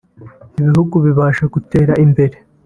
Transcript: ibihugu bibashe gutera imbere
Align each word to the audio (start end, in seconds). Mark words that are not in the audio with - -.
ibihugu 0.59 0.95
bibashe 1.05 1.43
gutera 1.53 1.93
imbere 2.05 2.35